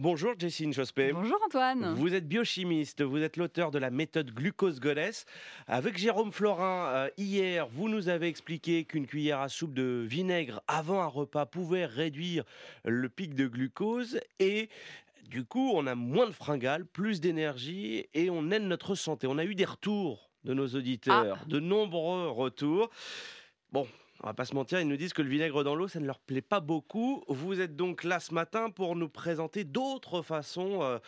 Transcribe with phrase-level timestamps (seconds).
[0.00, 1.12] Bonjour Jessine Chospé.
[1.12, 1.94] Bonjour Antoine.
[1.94, 5.26] Vous êtes biochimiste, vous êtes l'auteur de la méthode glucose goddess.
[5.66, 10.62] Avec Jérôme Florin, euh, hier, vous nous avez expliqué qu'une cuillère à soupe de vinaigre
[10.68, 12.44] avant un repas pouvait réduire
[12.84, 14.68] le pic de glucose et
[15.28, 19.26] du coup, on a moins de fringales, plus d'énergie et on aide notre santé.
[19.26, 22.88] On a eu des retours de nos auditeurs, de nombreux retours.
[23.72, 23.88] Bon,
[24.22, 26.06] on va pas se mentir, ils nous disent que le vinaigre dans l'eau, ça ne
[26.06, 27.22] leur plaît pas beaucoup.
[27.28, 30.98] Vous êtes donc là ce matin pour nous présenter d'autres façons euh,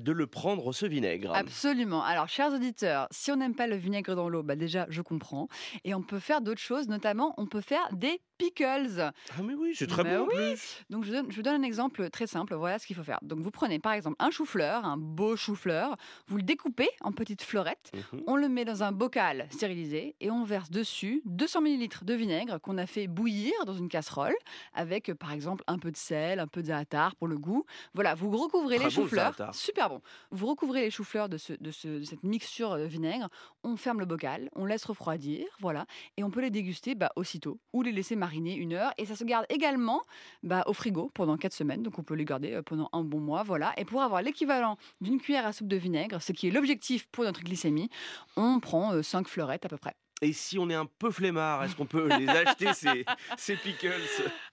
[0.00, 1.32] de le prendre, ce vinaigre.
[1.34, 2.02] Absolument.
[2.04, 5.48] Alors, chers auditeurs, si on n'aime pas le vinaigre dans l'eau, bah déjà, je comprends.
[5.84, 9.00] Et on peut faire d'autres choses, notamment, on peut faire des pickles.
[9.00, 10.54] Ah mais oui, c'est très Bah bon oui.
[10.88, 12.54] Donc, je, donne- je vous donne un exemple très simple.
[12.54, 13.18] Voilà ce qu'il faut faire.
[13.22, 15.96] Donc, vous prenez par exemple un chou-fleur, un beau chou-fleur,
[16.28, 17.90] vous le découpez en petites fleurettes.
[18.12, 18.22] Mhm.
[18.26, 22.59] On le met dans un bocal stérilisé et on verse dessus 200 ml de vinaigre
[22.60, 24.34] qu'on a fait bouillir dans une casserole
[24.74, 27.64] avec euh, par exemple un peu de sel, un peu de za'atar pour le goût.
[27.94, 29.32] Voilà, vous recouvrez Très les bon, choux-fleurs.
[29.54, 30.00] Super bon.
[30.30, 33.28] Vous recouvrez les choux-fleurs de, ce- de ce- de cette mixture de vinaigre.
[33.64, 37.58] On ferme le bocal, on laisse refroidir, voilà, et on peut les déguster bah, aussitôt
[37.72, 38.92] ou les laisser mariner une heure.
[38.98, 40.02] Et ça se garde également
[40.42, 43.20] bah, au frigo pendant 4 semaines, donc on peut les garder euh, pendant un bon
[43.20, 43.72] mois, voilà.
[43.76, 47.24] Et pour avoir l'équivalent d'une cuillère à soupe de vinaigre, ce qui est l'objectif pour
[47.24, 47.88] notre glycémie,
[48.36, 49.94] on prend 5 fleurettes à peu près.
[50.22, 53.06] Et si on est un peu flemmard, est-ce qu'on peut les acheter ces,
[53.38, 53.92] ces pickles?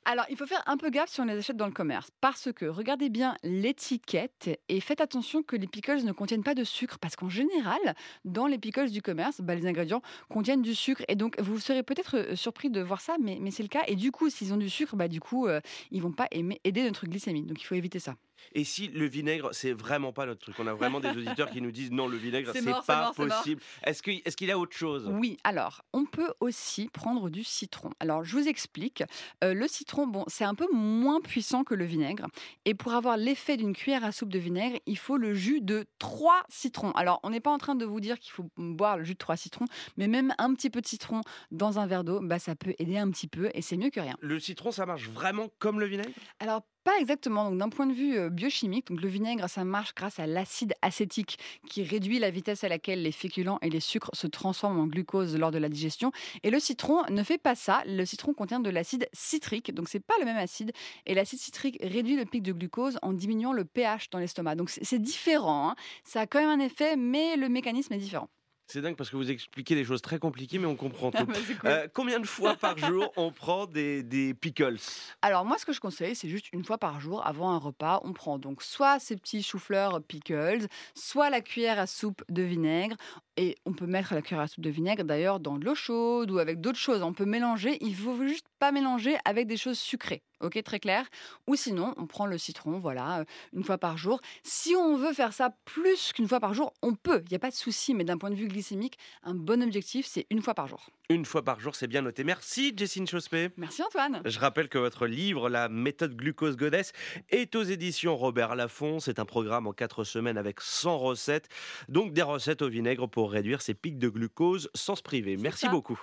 [0.06, 2.50] Alors, il faut faire un peu gaffe si on les achète dans le commerce, parce
[2.54, 6.98] que regardez bien l'étiquette et faites attention que les pickles ne contiennent pas de sucre,
[7.00, 7.80] parce qu'en général,
[8.24, 11.84] dans les pickles du commerce, bah, les ingrédients contiennent du sucre, et donc vous serez
[11.84, 13.84] peut-être euh, surpris de voir ça, mais, mais c'est le cas.
[13.88, 15.59] Et du coup, s'ils ont du sucre, bah, du coup, euh,
[15.92, 18.16] ils vont pas aimer, aider notre glycémie, donc il faut éviter ça.
[18.54, 20.56] Et si le vinaigre, c'est vraiment pas notre truc?
[20.60, 23.14] On a vraiment des auditeurs qui nous disent non, le vinaigre, C'est pas mort.
[23.16, 23.62] possible.
[23.84, 25.10] Est-ce qu'il est qu'il y a autre chose?
[25.12, 27.90] Oui, alors, on peut aussi prendre du citron.
[28.00, 29.04] Alors, je vous explique.
[29.44, 32.28] Euh, le citron, bon, c'est un peu moins puissant que le vinaigre.
[32.66, 35.86] Et pour avoir l'effet d'une cuillère à soupe de vinaigre, il faut le jus de
[36.00, 36.92] trois citrons.
[36.92, 39.18] Alors, on n'est pas en train de vous dire qu'il faut boire le jus de
[39.18, 39.66] trois citrons,
[39.98, 41.22] mais même un petit peu de citron
[41.52, 44.00] dans un verre d'eau, bah, ça peut aider un petit peu et c'est mieux que
[44.00, 44.16] rien.
[44.22, 46.14] Le citron, ça marche vraiment comme le vinaigre?
[46.40, 47.50] Alors, pas exactement.
[47.50, 51.38] Donc, d'un point de vue biochimique, donc le vinaigre, ça marche grâce à l'acide acétique
[51.68, 55.36] qui réduit la vitesse à laquelle les féculents et les sucres se transforment en glucose
[55.36, 56.14] lors de la digestion.
[56.44, 57.84] Et le citron ne fait pas ça.
[57.86, 60.72] Le citron contient de l'acide citrique, donc c'est pas le même acide.
[61.06, 64.56] Et l'acide citrique réduit le pic de glucose en diminuant le pH dans l'estomac.
[64.56, 65.72] Donc, c'est c'est différent.
[65.72, 65.76] hein.
[66.06, 68.30] Ça a quand même un effet, mais le mécanisme est différent.
[68.69, 71.25] C'est dingue parce que vous expliquez des choses très compliquées, mais on comprend Ah tout.
[71.28, 71.35] cool.
[71.66, 74.75] Euh, combien de fois par jour on prend des, des pickles
[75.22, 78.01] Alors moi, ce que je conseille, c'est juste une fois par jour, avant un repas,
[78.03, 82.97] on prend donc soit ces petits choux-fleurs pickles, soit la cuillère à soupe de vinaigre.
[83.40, 86.31] Et on peut mettre la cuillère à soupe de vinaigre d'ailleurs dans de l'eau chaude
[86.31, 87.03] ou avec d'autres choses.
[87.03, 87.78] On peut mélanger.
[87.81, 90.24] Il faut juste pas mélanger avec des choses sucrées.
[90.42, 91.06] Ok, très clair?
[91.46, 94.22] Ou sinon, on prend le citron, voilà, euh, une fois par jour.
[94.44, 97.22] Si on veut faire ça plus qu'une fois par jour, on peut.
[97.26, 97.94] Il n'y a pas de souci.
[97.94, 100.90] Mais d'un point de vue glycémique, un bon objectif, c'est une fois par jour.
[101.09, 102.25] Une fois par jour, c'est bien noté.
[102.25, 103.50] Merci Jessine Chospé.
[103.56, 104.22] Merci Antoine.
[104.25, 106.91] Je rappelle que votre livre, La méthode glucose goddess,
[107.29, 109.00] est aux éditions Robert Laffont.
[109.00, 111.47] C'est un programme en quatre semaines avec 100 recettes.
[111.88, 115.38] Donc des recettes au vinaigre pour réduire ses pics de glucose sans se priver.
[115.38, 115.72] Merci ça.
[115.72, 115.97] beaucoup.